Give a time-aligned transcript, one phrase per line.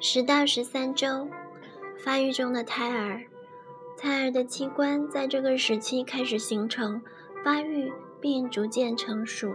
[0.00, 1.28] 十到十三周，
[1.98, 3.20] 发育中的胎儿，
[3.96, 7.02] 胎儿的器官在这个时期开始形成、
[7.44, 9.52] 发育并逐渐成熟。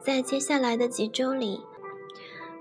[0.00, 1.60] 在接下来的几周里，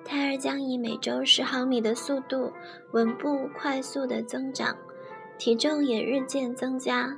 [0.04, 2.51] 胎儿将以每周十毫米的速度
[2.91, 4.75] 稳步快速的增长，
[5.37, 7.17] 体重也日渐增加。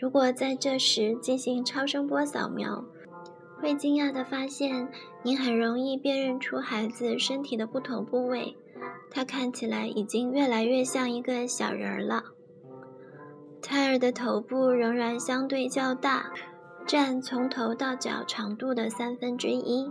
[0.00, 2.84] 如果在这时进行超声波扫描，
[3.60, 4.88] 会惊讶地发现，
[5.22, 8.56] 您很容易辨认出孩子身体的不同部位。
[9.10, 12.24] 他看起来已经越来越像一个小人儿了。
[13.62, 16.32] 胎儿的头部仍然相对较大，
[16.86, 19.90] 占从头到脚长度的三分之一，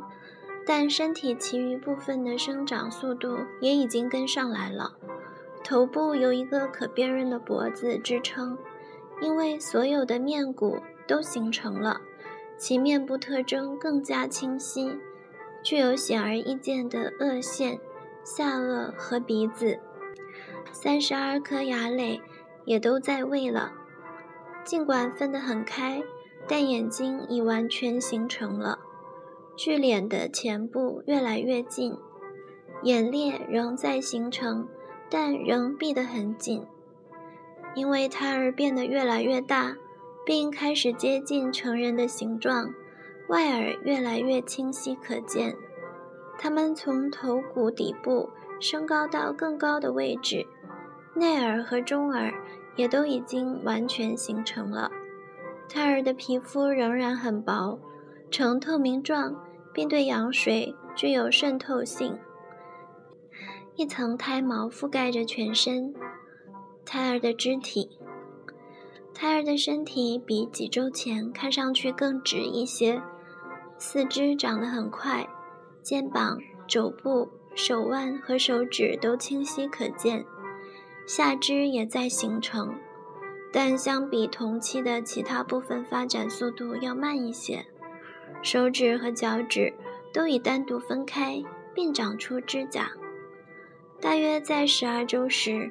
[0.66, 4.96] 但身体其余部分的生长速度也已经跟上来了。
[5.64, 8.58] 头部有一个可辨认的脖子支撑，
[9.22, 12.02] 因为所有的面骨都形成了，
[12.58, 14.98] 其面部特征更加清晰，
[15.64, 17.80] 具有显而易见的颚线。
[18.24, 19.80] 下颚和鼻子，
[20.72, 22.22] 三十二颗牙垒
[22.66, 23.74] 也都在位了。
[24.64, 26.02] 尽管分得很开，
[26.48, 28.80] 但眼睛已完全形成了，
[29.58, 31.98] 距脸的前部越来越近。
[32.84, 34.68] 眼裂仍在形成，
[35.10, 36.66] 但仍闭得很紧。
[37.76, 39.76] 因为胎儿变得越来越大，
[40.26, 42.74] 并开始接近成人的形状，
[43.28, 45.56] 外耳越来越清晰可见。
[46.38, 50.46] 它们从头骨底部升高到更高的位置，
[51.16, 52.34] 内耳和中耳
[52.76, 54.92] 也都已经完全形成了。
[55.70, 57.80] 胎儿的皮肤仍然很薄，
[58.30, 59.36] 呈透明状，
[59.74, 62.18] 并对羊水具有渗透性。
[63.76, 65.94] 一层胎毛覆盖着全身。
[66.86, 67.98] 胎儿的肢体，
[69.14, 73.02] 胎儿的身体比几周前看上去更直一些，
[73.78, 75.28] 四肢长得很快。
[75.84, 80.26] 肩膀、肘部、手腕和手指都清晰可见，
[81.06, 82.74] 下肢也在形成，
[83.52, 87.66] 但相比同期的其他部分发展速度要慢一些。
[88.42, 89.74] 手指和脚趾
[90.14, 91.44] 都已单独分开，
[91.74, 92.92] 并长出指甲。
[94.00, 95.70] 大约在十二周时，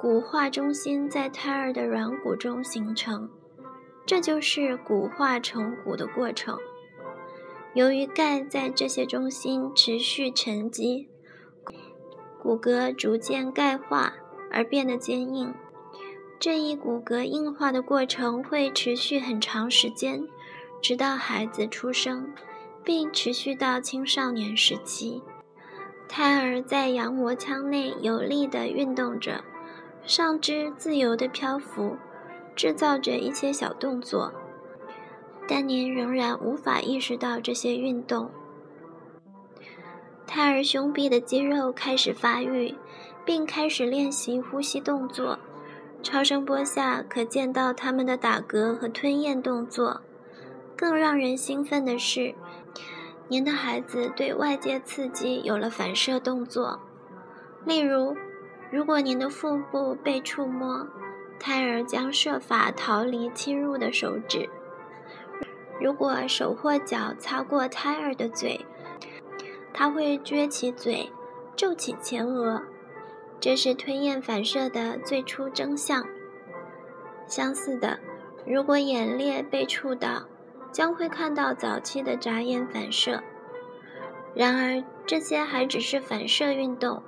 [0.00, 3.28] 骨化中心在胎儿的软骨中形成，
[4.06, 6.58] 这就是骨化成骨的过程。
[7.74, 11.08] 由于钙在这些中心持续沉积，
[12.40, 14.14] 骨骼逐渐钙化
[14.52, 15.52] 而变得坚硬。
[16.38, 20.22] 这一骨骼硬化的过程会持续很长时间，
[20.80, 22.32] 直到孩子出生，
[22.84, 25.20] 并持续到青少年时期。
[26.06, 29.42] 胎儿在羊膜腔内有力地运动着，
[30.04, 31.96] 上肢自由地漂浮，
[32.54, 34.32] 制造着一些小动作。
[35.46, 38.30] 但您仍然无法意识到这些运动。
[40.26, 42.74] 胎儿胸壁的肌肉开始发育，
[43.24, 45.38] 并开始练习呼吸动作。
[46.02, 50.02] 超声波下可见到他们的打嗝和吞咽动作。
[50.76, 52.34] 更让人兴奋的是，
[53.28, 56.80] 您的孩子对外界刺激有了反射动作。
[57.64, 58.16] 例如，
[58.70, 60.86] 如果您的腹部被触摸，
[61.38, 64.50] 胎儿将设法逃离侵入的手指。
[65.80, 68.64] 如果手或脚擦过胎儿的嘴，
[69.72, 71.10] 他会撅起嘴，
[71.56, 72.62] 皱起前额，
[73.40, 76.04] 这是吞咽反射的最初征象。
[77.26, 77.98] 相似的，
[78.46, 80.22] 如果眼裂被触到，
[80.70, 83.22] 将会看到早期的眨眼反射。
[84.34, 87.02] 然而，这些还只是反射运动，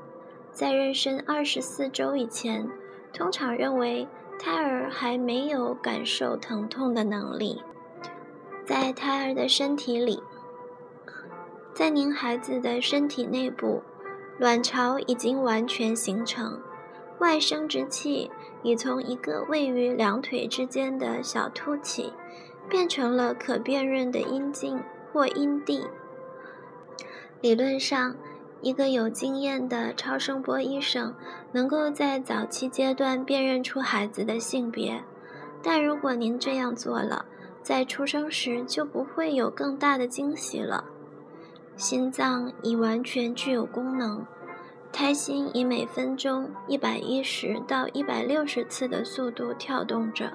[0.50, 2.69] 在妊娠二十四周以前，
[3.12, 7.62] 通常认为胎儿还没有感受疼痛的能力。
[8.66, 10.21] 在胎儿的身体里，
[11.72, 13.81] 在您孩子的身体内部，
[14.41, 16.60] 卵巢已经完全形成，
[17.21, 18.28] 外生殖器
[18.65, 22.12] 已从一个位于两腿之间的小凸起，
[22.69, 24.81] 变成了可辨认的阴茎
[25.12, 25.86] 或阴蒂。
[27.41, 28.16] 理论上，
[28.62, 31.15] 一个有经验的超声波医生
[31.53, 35.04] 能够在早期阶段辨认出孩子的性别，
[35.62, 37.27] 但如果您这样做了，
[37.66, 40.84] 在出生时就不会有更大的惊喜了。
[41.74, 44.24] 心脏已完全具有功能，
[44.92, 50.30] 胎心以每分钟一百一十到一百六十次的速度跳动着，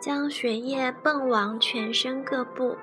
[0.00, 2.76] 将血液泵往全身各部。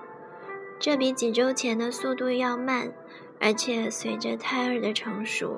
[0.80, 2.94] 这比几周前的速度要慢，
[3.40, 5.58] 而且随着胎儿的成熟，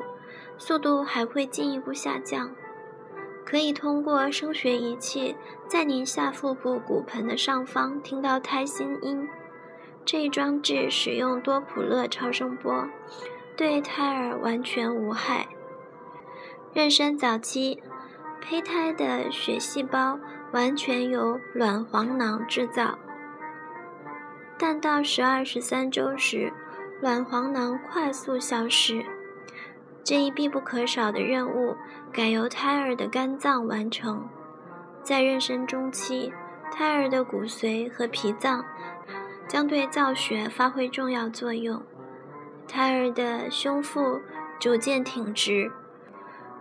[0.57, 2.55] 速度还会进一步下降。
[3.45, 5.35] 可以通过声学仪器
[5.67, 9.27] 在您下腹部骨盆的上方听到胎心音。
[10.05, 12.87] 这一装置使用多普勒超声波，
[13.55, 15.47] 对胎儿完全无害。
[16.73, 17.81] 妊娠早期，
[18.41, 20.19] 胚胎的血细胞
[20.51, 22.97] 完全由卵黄囊制造，
[24.57, 26.51] 但到十二、十三周时，
[26.99, 29.05] 卵黄囊快速消失。
[30.03, 31.77] 这一必不可少的任务，
[32.13, 34.29] 改由胎儿的肝脏完成。
[35.01, 36.31] 在妊娠中期，
[36.71, 38.63] 胎儿的骨髓和脾脏
[39.47, 41.81] 将对造血发挥重要作用。
[42.67, 44.21] 胎儿的胸腹
[44.59, 45.71] 逐渐挺直。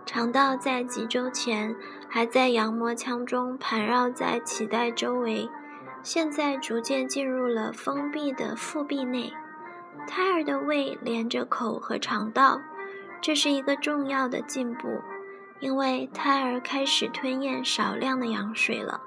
[0.05, 1.73] 肠道在几周前
[2.09, 5.47] 还在羊膜腔中盘绕在脐带周围，
[6.01, 9.31] 现在逐渐进入了封闭的腹壁内。
[10.07, 12.59] 胎儿的胃连着口和肠道，
[13.21, 14.99] 这是一个重要的进步，
[15.63, 18.99] 因为胎儿开始吞咽少量的羊水了。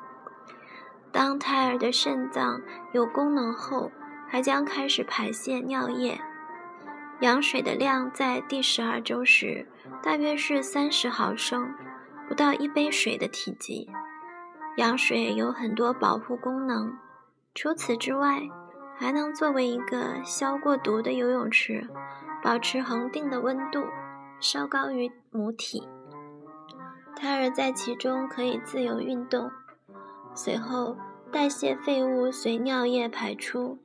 [1.13, 2.63] 当胎儿的肾脏
[2.95, 3.93] 有功能后，
[4.27, 6.19] 还将开始排泄尿液。
[7.21, 9.69] 羊水的量在第十二周时。
[10.03, 11.73] 大约是三十毫升，
[12.29, 13.89] 不到一杯水的体积。
[14.77, 16.97] 羊水有很多保护功能，
[17.55, 18.43] 除此之外，
[18.97, 21.89] 还能作为一个消过毒的游泳池，
[22.43, 23.85] 保持恒定的温度，
[24.41, 25.89] 稍高于母体。
[27.17, 29.51] 胎儿在其中可以自由运动。
[30.35, 30.97] 随后，
[31.33, 33.79] 代谢废物随尿液排出，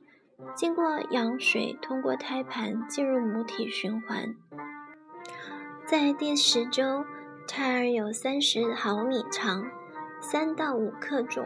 [0.54, 4.34] 经过羊水通过胎盘进入母体循环。
[5.86, 7.04] 在第十周，
[7.48, 9.64] 胎儿有三十毫米长，
[10.20, 11.44] 三到五克重；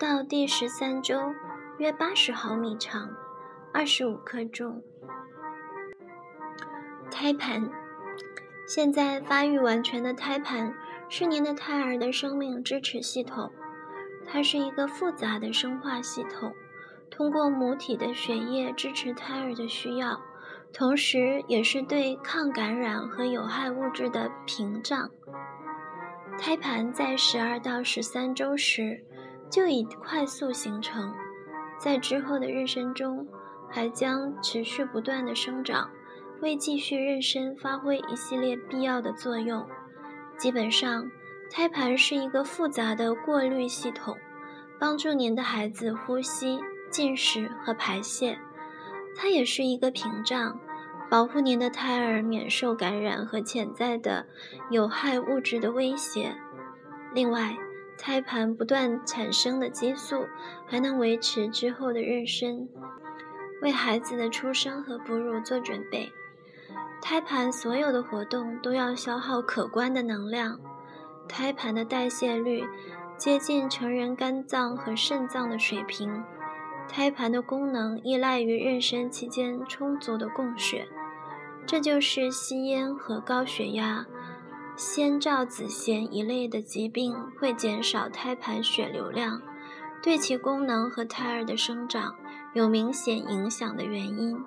[0.00, 1.34] 到第十三周，
[1.76, 3.10] 约八十毫米长，
[3.72, 4.82] 二十五克重。
[7.10, 7.70] 胎盘，
[8.66, 10.74] 现在发育完全的胎盘
[11.14, 13.52] 是您的胎儿的生命支持系统，
[14.26, 16.50] 它是一个复杂的生化系统，
[17.10, 20.18] 通过母体的血液支持胎儿的需要。
[20.72, 25.10] 同时，也是对抗感染和有害物质的屏障。
[26.38, 29.04] 胎盘在十二到十三周时
[29.50, 31.12] 就已快速形成，
[31.78, 33.28] 在之后的妊娠中
[33.68, 35.90] 还将持续不断的生长，
[36.40, 39.62] 为继续妊娠发挥一系列必要的作用。
[40.42, 41.08] 基本上，
[41.52, 44.18] 胎盘是一个复杂的过滤系统，
[44.76, 46.58] 帮助您的孩子呼吸、
[46.90, 48.36] 进食和排泄。
[49.14, 50.58] 它也是一个屏障，
[51.08, 54.26] 保护您的胎儿免受感染和潜在的
[54.68, 56.34] 有害物质的威胁。
[57.14, 57.56] 另外，
[57.96, 60.26] 胎盘不断产生的激素
[60.66, 62.66] 还能维持之后的妊娠，
[63.62, 66.10] 为孩子的出生和哺乳做准备。
[67.02, 70.58] 胎盘所有的活动都要消耗可观的能量，
[71.28, 72.64] 胎盘的代谢率
[73.18, 76.22] 接近成人肝脏和肾脏的水平。
[76.88, 80.86] 胎盘的功能依赖于妊娠期间充足的供血，
[81.66, 84.06] 这就是吸烟和高血压、
[84.76, 89.42] 先兆子痫一类的疾病会减少胎盘血流量，
[90.00, 92.14] 对其功能和胎儿的生长
[92.54, 94.38] 有明显影响的原因。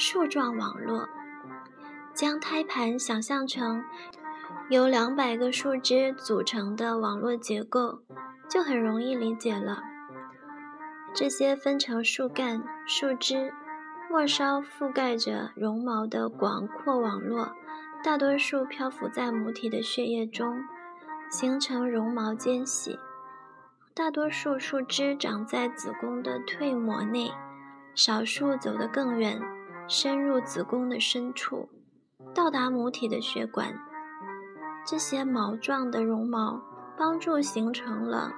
[0.00, 1.08] 树状网络，
[2.14, 3.82] 将胎盘想象成
[4.70, 7.98] 由两百个树枝组成的网络结构，
[8.48, 9.82] 就很容易理解了。
[11.12, 13.52] 这些分成树干、树枝、
[14.08, 17.56] 末梢覆盖着绒毛的广阔网络，
[18.04, 20.62] 大多数漂浮在母体的血液中，
[21.28, 23.00] 形成绒毛间隙。
[23.94, 27.32] 大多数树枝长在子宫的蜕膜内，
[27.96, 29.42] 少数走得更远，
[29.88, 31.68] 深入子宫的深处，
[32.34, 33.74] 到达母体的血管。
[34.86, 36.60] 这些毛状的绒毛
[36.96, 38.34] 帮助形成了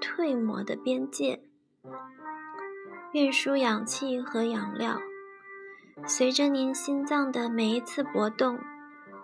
[0.00, 1.42] 蜕膜的边界。
[3.12, 5.00] 运输氧气和养料，
[6.06, 8.60] 随着您心脏的每一次搏动，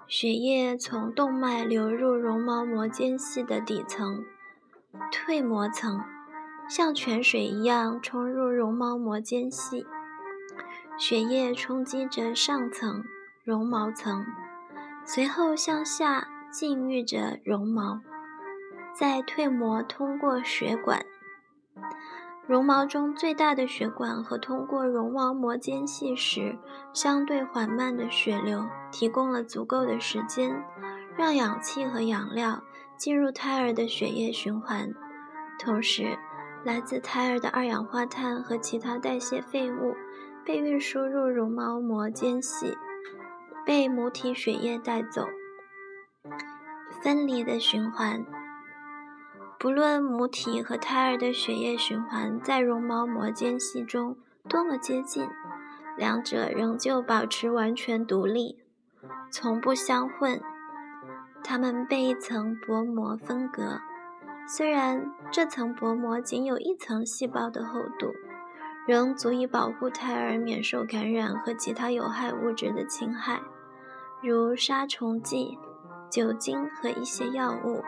[0.09, 4.25] 血液从动脉流入绒毛膜间隙的底层
[5.13, 6.03] 蜕膜层，
[6.69, 9.87] 像泉水一样冲入绒毛膜间隙。
[10.99, 13.05] 血液冲击着上层
[13.45, 14.27] 绒毛层，
[15.05, 18.01] 随后向下浸浴着绒毛，
[18.93, 21.07] 在蜕膜通过血管。
[22.49, 26.59] 绒毛中最大的血管和通过绒毛膜间隙时
[26.93, 30.65] 相对缓慢的血流，提供了足够的时间，
[31.17, 32.65] 让氧气和养料
[32.97, 34.93] 进入胎儿的血液循环。
[35.61, 36.19] 同时，
[36.65, 39.95] 来自胎儿的二氧化碳和其他代谢废物
[40.49, 42.75] 被运输入绒毛膜间隙，
[43.67, 45.27] 被母体血液带走。
[47.03, 48.25] 分离的循环。
[49.59, 54.17] 不论母体和胎儿的血液循环在绒毛膜间隙中
[54.49, 55.29] 多么接近，
[55.99, 58.57] 两者仍旧保持完全独立，
[59.31, 60.41] 从不相混。
[61.45, 63.83] 它们被一层薄膜分隔，
[64.49, 68.15] 虽然这层薄膜仅有一层细胞的厚度，
[68.89, 73.39] 仍足以保护胎儿免受感染和其他有害物质的侵害，
[74.23, 75.59] 如杀虫剂、
[76.09, 77.85] 酒精和一些药物。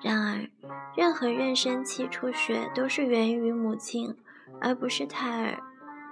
[0.00, 0.48] 然而，
[0.96, 4.16] 任何妊娠期出血都是源于母亲，
[4.60, 5.58] 而不是胎儿。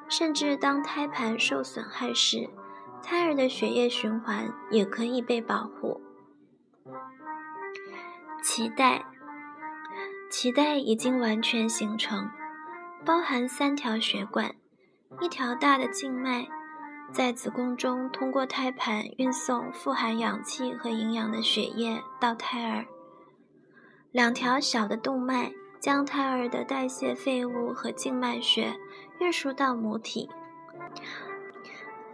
[0.08, 2.50] 甚至当胎盘受损害时，
[3.00, 6.00] 胎儿的血液循环也可以被保护。
[8.42, 9.04] 脐带，
[10.32, 12.28] 脐带已经完全形成，
[13.04, 14.54] 包含三条血管，
[15.21, 16.47] 一条大的静脉，
[17.12, 22.85] 在子宫中通过胎盘运送富含氧气和营养的血液到胎儿；
[24.12, 25.52] 两条小的动脉。
[25.80, 28.75] 将胎儿的代谢废物和静脉血
[29.19, 30.28] 运输到母体。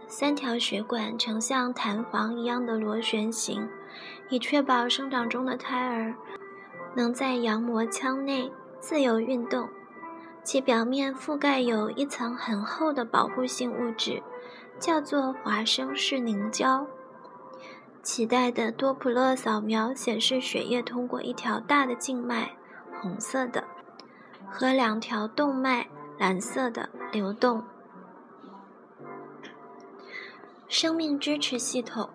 [0.07, 3.67] 三条血管呈像弹簧一样的螺旋形，
[4.29, 6.15] 以确保生长中的胎儿
[6.95, 9.67] 能在羊膜腔内自由运动。
[10.47, 14.23] 其表面覆盖有一层很厚的保护性物质，
[14.79, 16.87] 叫做华生式凝胶。
[18.01, 22.55] 脐带的多普勒扫描显示，血液通过一条大的静脉。
[23.01, 23.65] 红色的
[24.49, 27.61] 和两条动脉蓝色的流动。
[30.69, 32.09] 生命支持系统，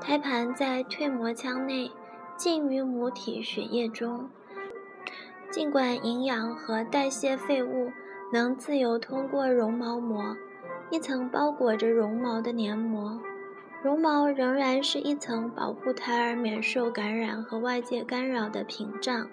[0.00, 1.92] 胎盘在蜕膜腔内
[2.38, 4.30] 浸于母体血液中，
[5.50, 7.90] 尽管营养和代谢废物
[8.32, 10.36] 能自由通过绒毛膜，
[10.90, 13.18] 一层包裹着绒毛的黏膜。
[13.82, 19.28] 绒毛仍然是一层保护胎儿免受感染和外界干扰的屏障。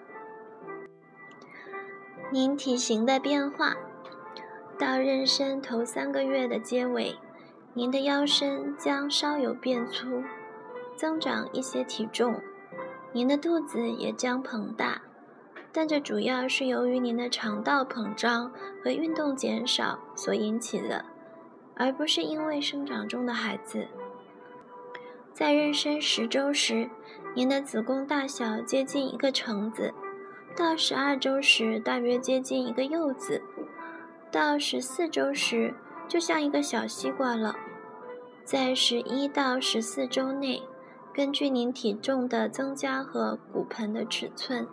[2.30, 3.74] 您体型的变化，
[4.78, 7.16] 到妊娠头三个月的结尾，
[7.74, 10.22] 您的腰身将稍有变粗，
[10.96, 12.40] 增长一些体重，
[13.12, 15.02] 您的肚子也将膨大，
[15.76, 18.50] 但这主要是由于您的肠道膨胀
[18.82, 21.04] 和运动减少所引起的，
[21.74, 23.86] 而不是因为生长中的孩子。
[25.34, 26.88] 在妊娠十周时，
[27.34, 29.92] 您的子宫大小接近一个橙子；
[30.56, 33.42] 到十二周时，大约接近一个柚子；
[34.32, 35.74] 到十四周时，
[36.08, 37.54] 就像一个小西瓜了。
[38.44, 40.62] 在十一到十四周内，
[41.12, 44.66] 根据您体重的增加和骨盆的尺寸，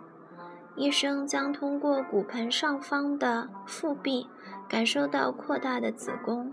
[0.76, 4.28] 医生将通过骨盆上方的腹壁
[4.68, 6.52] 感受到扩大的子宫。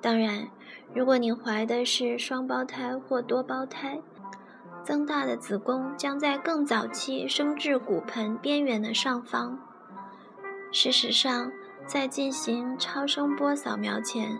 [0.00, 0.48] 当然，
[0.94, 3.98] 如果您怀的是双胞胎或多胞胎，
[4.84, 9.58] 增大的子宫将在更早期升至骨盆边缘的上方。
[10.70, 11.50] 事实上，
[11.86, 14.38] 在进行超声波扫描前，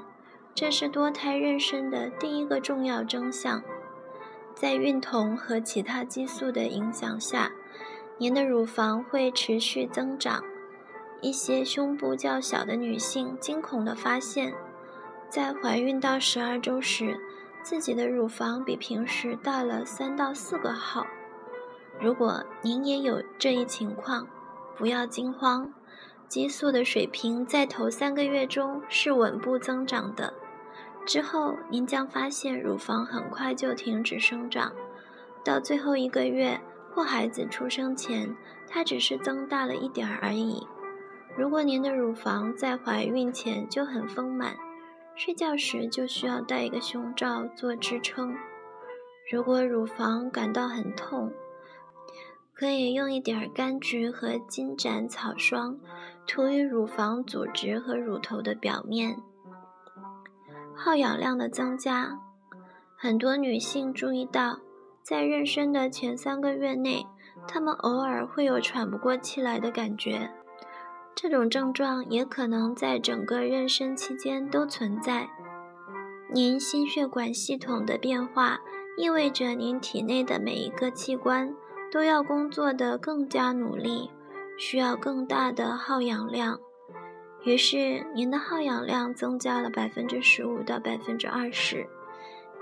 [0.54, 3.62] 这是多胎妊娠的第一个重要征象。
[4.54, 7.50] 在孕酮和其他激素的影响下，
[8.18, 10.42] 您的乳房会持续增长。
[11.20, 14.54] 一些胸部较小的女性惊恐地发现。
[15.28, 17.18] 在怀孕到十二周时，
[17.62, 21.06] 自己的乳房比平时大了三到四个号。
[22.00, 24.26] 如果您也有这一情况，
[24.76, 25.72] 不要惊慌。
[26.28, 30.32] 激素的水平在头三个月中是稳步增长的，
[31.04, 34.72] 之后您将发现乳房很快就停止生长。
[35.44, 36.60] 到最后一个月
[36.96, 38.34] 或孩子出生前，
[38.66, 40.66] 它只是增大了一点而已。
[41.36, 44.56] 如果您的乳房在怀孕前就很丰满，
[45.14, 48.34] 睡觉时就需要戴一个胸罩做支撑。
[49.30, 51.30] 如果乳房感到很痛，
[52.54, 55.78] 可以用一点柑橘和金盏草霜
[56.26, 59.18] 涂于乳房组织和乳头的表面。
[60.74, 62.18] 耗氧量的增加，
[62.96, 64.60] 很多女性注意到，
[65.08, 67.06] 在妊娠的前三个月内，
[67.46, 70.28] 他们偶尔会有喘不过气来的感觉。
[71.14, 75.28] 这种症状也可能在整个妊娠期间都存在。
[76.34, 78.58] 您心血管系统的变化
[78.98, 81.54] 意味着您体内的每一个器官
[81.92, 84.10] 都要工作得更加努力，
[84.58, 86.58] 需要更大的耗氧量。
[87.44, 91.86] 于是，您的耗氧量增加了百分之十五到百分之二十，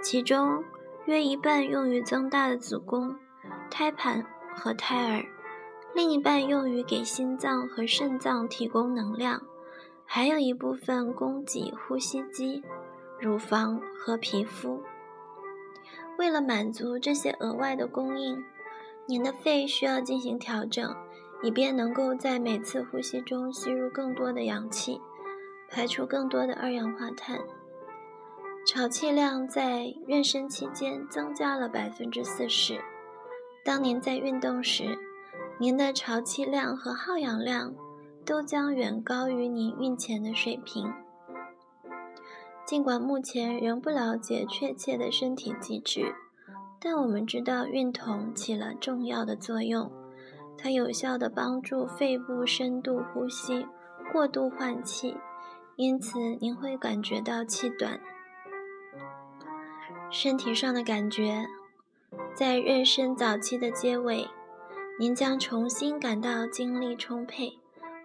[0.02, 0.62] 其中
[1.06, 3.14] 约一半用于增大的子宫、
[3.70, 5.24] 胎盘和胎儿。
[5.94, 9.40] 另一半用于给心脏和肾脏提供能量，
[10.04, 12.62] 还有一部分供给呼吸机、
[13.20, 14.82] 乳房和皮肤。
[16.18, 18.42] 为了满足这些额外的供应，
[19.06, 20.94] 您的肺需要进行调整，
[21.42, 25.00] 以便能够在每次呼吸中吸入更多的氧气。
[25.70, 27.38] 排出更多的二氧化碳。
[28.66, 32.80] 潮气量在妊娠期间增加了百分之四十。
[33.62, 34.98] 当您在运动时，
[35.58, 37.74] 您的潮气量和耗氧量
[38.24, 40.90] 都将远高于您孕前的水平。
[42.64, 46.14] 尽管目前仍不了解确切的身体机制，
[46.80, 49.92] 但我们知道孕酮起了重要的作用。
[50.56, 53.66] 它有效地帮助肺部深度呼吸、
[54.10, 55.14] 过度换气，
[55.76, 58.00] 因此您会感觉到气短。
[60.10, 61.46] 身体上的感觉，
[62.34, 64.28] 在妊娠早期的结尾，
[64.98, 67.58] 您将重新感到精力充沛，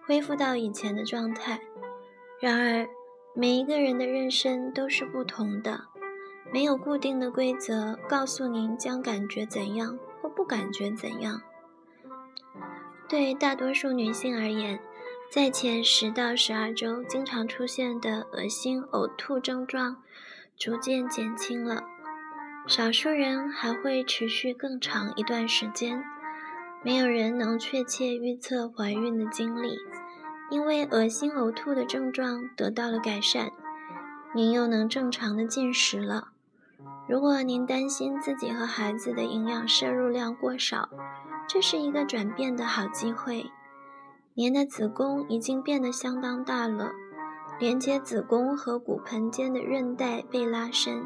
[0.06, 1.60] 恢复到以前的状态。
[2.40, 2.88] 然而，
[3.34, 5.80] 每一个人的妊娠都是不同的，
[6.52, 11.40] 没有固定的规则告诉您将感觉怎样或不感觉怎样。
[13.08, 14.80] 对大多数女性而言，
[15.30, 20.02] 在前十到十二周经常出现的恶心、呕吐症状
[20.60, 21.84] 逐渐减轻了，
[22.66, 26.04] 少数人还会持续更长一段时间。
[26.84, 29.78] 没有人能确切预测怀孕的经历。
[30.50, 33.52] 因为恶心呕吐的症状得到了改善，
[34.34, 36.32] 您又能正常的进食了。
[37.08, 40.90] 如果您担心自己和孩子的营养摄入量过少，
[41.48, 43.50] 这是一个转变的好机会。
[44.34, 46.90] 您的子宫已经变得相当大了，
[47.60, 51.04] 连接子宫和骨盆间的韧带被拉伸，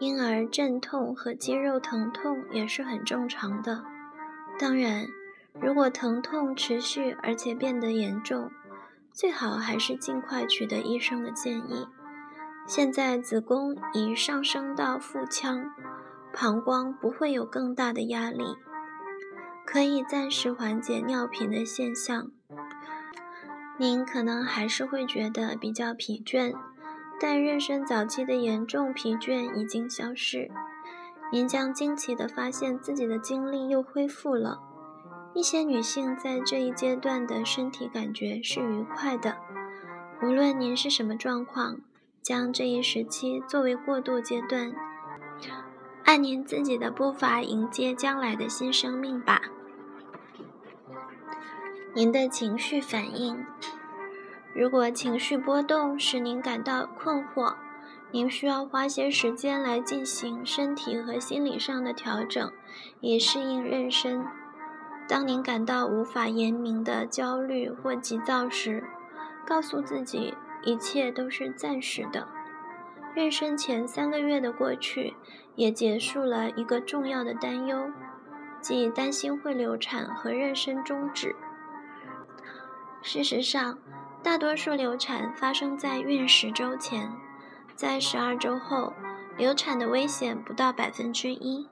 [0.00, 3.84] 因而阵痛和肌肉疼痛也是很正常的。
[4.58, 5.06] 当然。
[5.58, 8.50] 如果疼痛持续而且变得严重，
[9.10, 11.86] 最好还是尽快取得医生的建议。
[12.66, 15.72] 现在子宫已上升到腹腔，
[16.30, 18.44] 膀胱不会有更大的压力，
[19.64, 22.30] 可以暂时缓解尿频的现象。
[23.78, 26.54] 您可能还是会觉得比较疲倦，
[27.20, 30.50] 但妊娠早期的严重疲倦已经消失。
[31.30, 34.60] 您将惊奇地发现自己的精力又恢复了。
[35.34, 39.36] 一些女性在这一阶段的身体感觉是愉快的。
[40.22, 41.76] 无论您是什么状况，
[42.22, 44.72] 将这一时期作为过渡阶段，
[46.04, 49.42] 按您自己的步伐迎接将来的新生命吧。
[51.96, 53.46] 您的情绪反应，
[54.52, 57.54] 如果情绪波动使您感到困惑，
[58.10, 62.52] 您需要花些时间来进行身体和心理上的调整，
[63.00, 64.22] 以适应妊娠。
[65.08, 68.84] 当您感到无法言明的焦虑或急躁时，
[69.46, 72.28] 告诉自己一切都是暂时的。
[73.14, 75.14] 妊娠前三个月的过去，
[75.54, 77.90] 也结束了一个重要的担忧，
[78.60, 81.34] 即担心会流产和妊娠终止。
[83.06, 83.78] 事实上，
[84.20, 87.08] 大多数流产发生在孕十周前，
[87.76, 88.92] 在十二周后，
[89.36, 91.68] 流产的危险不到百分之一。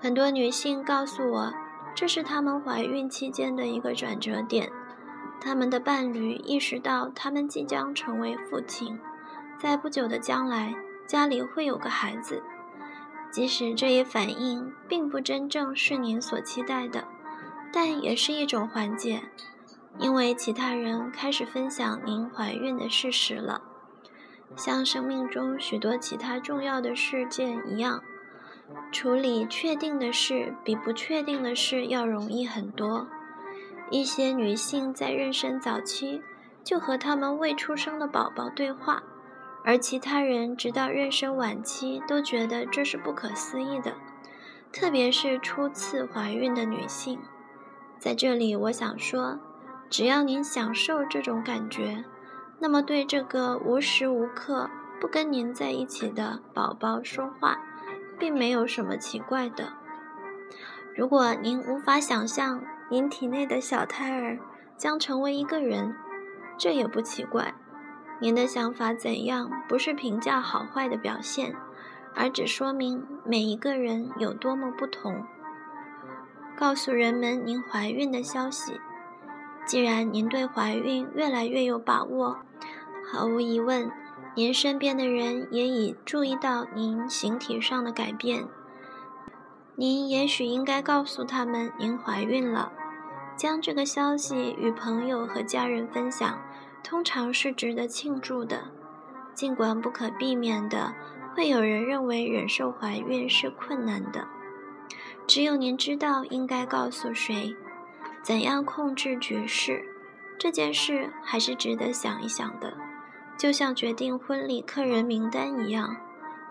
[0.00, 1.54] 很多女性告诉我。
[1.94, 4.68] 这是她们怀孕期间的一个转折点，
[5.40, 8.98] 她们的伴侣意识到他们即将成为父亲，
[9.60, 10.74] 在不久的将来
[11.06, 12.42] 家里会有个孩子。
[13.30, 17.04] 即使这一反应并不真正是您所期待的，
[17.72, 19.22] 但也是一种缓解，
[19.98, 23.62] 因为其他人开始分享您怀孕的事实了，
[24.56, 28.02] 像生命中许多其他重要的事件一样。
[28.90, 33.06] 处理确定的事比不确定的事要容易很多。
[33.90, 36.22] 一些女性在妊娠早期
[36.64, 39.02] 就和他们未出生的宝宝对话，
[39.62, 43.94] 而其他人直到妊娠晚期都觉得这是不可思议的，
[44.72, 47.20] 特别是初次怀孕的女性。
[47.98, 49.38] 在这里，我想说，
[49.90, 52.04] 只要您享受这种感觉，
[52.58, 54.68] 那么对这个无时无刻
[55.00, 57.58] 不跟您在一起的宝宝说话。
[58.18, 59.72] 并没有什么奇怪的。
[60.96, 64.38] 如果您无法想象您体内的小胎儿
[64.76, 65.94] 将成为一个人，
[66.56, 67.54] 这也不奇怪。
[68.20, 71.54] 您的想法怎样不是评价好坏的表现，
[72.14, 75.24] 而只说明每一个人有多么不同。
[76.56, 78.80] 告诉人们您怀孕的消息。
[79.66, 82.38] 既然您对怀孕越来越有把握，
[83.12, 83.90] 毫无疑问。
[84.36, 88.48] 您身边的人也已注意到您形体上的改变，
[89.76, 92.72] 您也许应该告诉他们您怀孕了。
[93.36, 96.40] 将这个消息与朋友和家人分享，
[96.82, 98.64] 通常是值得庆祝的。
[99.34, 100.92] 尽管不可避免的
[101.34, 104.26] 会有人认为忍受怀孕是困难的，
[105.28, 107.54] 只有您知道应该告诉谁，
[108.24, 109.84] 怎样控制局势，
[110.38, 112.74] 这件事还是值得想一想的。
[113.36, 115.94] 就像决定婚礼客人名单一样，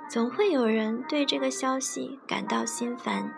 [0.08, 3.34] 总会有人对这个消息感到心烦。